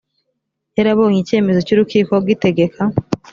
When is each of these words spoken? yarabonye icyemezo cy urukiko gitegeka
yarabonye 0.77 1.17
icyemezo 1.19 1.59
cy 1.67 1.73
urukiko 1.73 2.13
gitegeka 2.27 2.81